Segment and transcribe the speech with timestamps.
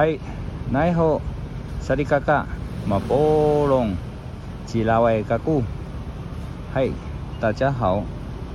[0.00, 0.16] 嗨，
[0.70, 1.20] 奈何
[1.80, 2.46] 萨利嘎嘎
[2.86, 3.96] 马波隆
[4.64, 5.60] 吉拉外嘎古。
[6.72, 6.88] 嗨，
[7.40, 8.04] 大家好，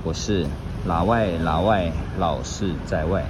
[0.04, 0.46] 我是
[0.86, 3.22] 老外老外老是在外，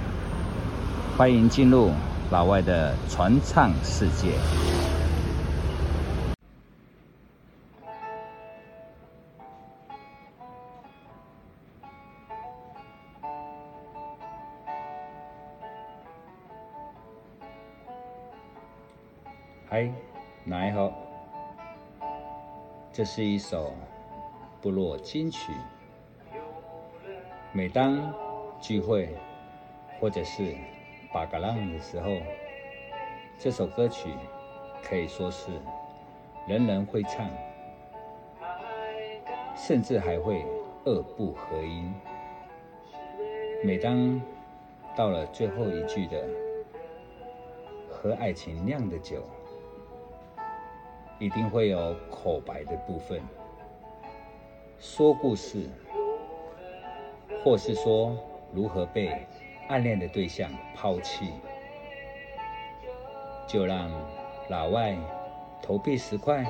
[1.17, 1.91] 欢迎进入
[2.31, 4.29] 老外的传唱世界。
[19.75, 19.91] 嗨，
[20.45, 20.89] 哪一好？
[22.93, 23.73] 这是一首
[24.61, 25.51] 部落金曲。
[27.51, 28.13] 每当
[28.61, 29.09] 聚会
[29.99, 30.55] 或者是
[31.13, 32.09] 巴嘎浪的时候，
[33.37, 34.13] 这首歌曲
[34.81, 35.51] 可以说是
[36.47, 37.29] 人人会唱，
[39.57, 40.45] 甚至还会
[40.85, 41.93] 二部合音。
[43.61, 44.21] 每当
[44.95, 46.25] 到了最后一句的
[47.91, 49.21] “和爱情酿的酒”。
[51.17, 53.21] 一定会有口白的部分，
[54.79, 55.69] 说故事，
[57.43, 58.17] 或是说
[58.53, 59.25] 如何被
[59.69, 61.31] 暗恋的对象抛弃，
[63.47, 63.89] 就让
[64.49, 64.97] 老外
[65.61, 66.45] 投币十块，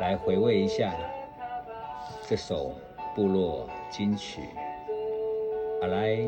[0.00, 0.92] 来回味一下
[2.26, 2.72] 这首
[3.14, 4.42] 部落金曲，
[5.82, 6.18] 阿来。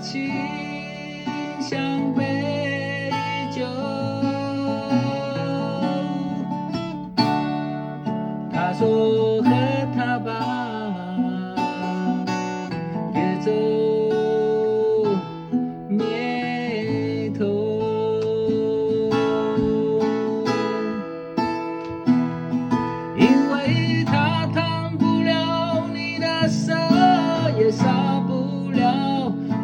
[0.00, 0.30] 情
[1.60, 2.29] 相悲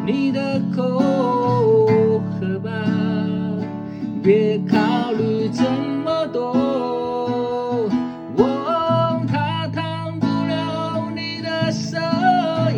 [0.06, 1.00] 你的口，
[2.38, 2.70] 喝吧，
[4.22, 5.64] 别考虑这
[6.04, 6.52] 么多。
[8.36, 11.98] 哦，他烫不了你的手，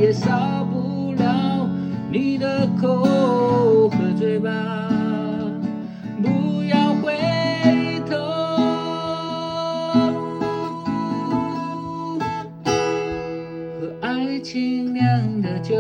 [0.01, 1.69] 也少不了
[2.11, 4.51] 你的口，喝醉吧，
[6.23, 7.13] 不要回
[8.09, 8.17] 头，
[13.79, 15.07] 和爱情酿。
[15.41, 15.77] 的酒，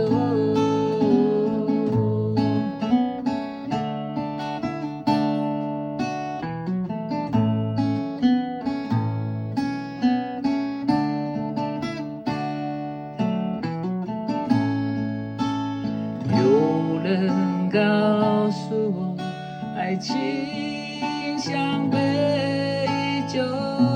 [19.78, 23.87] 爱情像杯酒。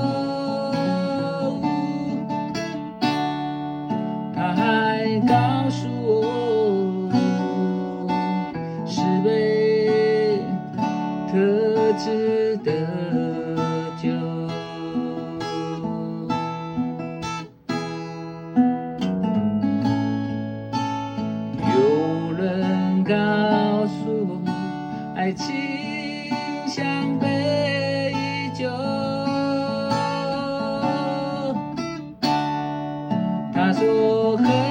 [33.73, 34.62] 说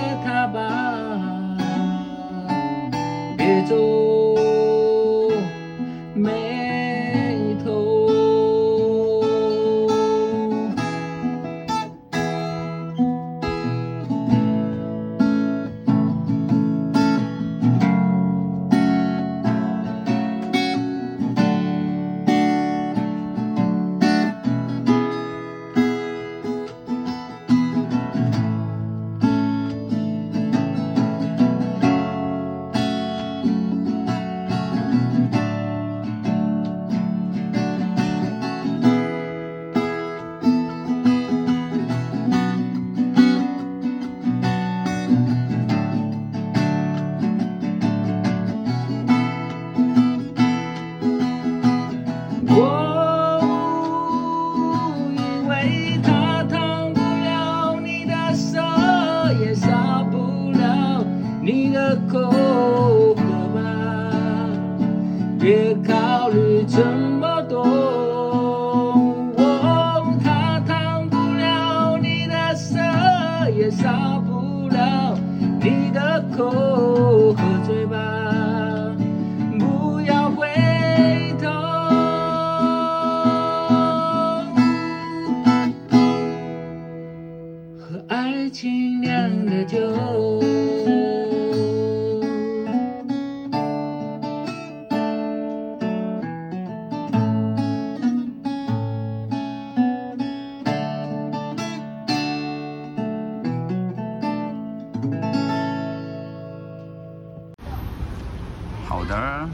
[109.03, 109.49] 好的，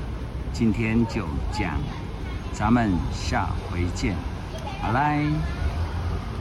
[0.53, 1.73] 今天就这样，
[2.53, 4.15] 咱们下回见。
[4.83, 5.25] 好嘞。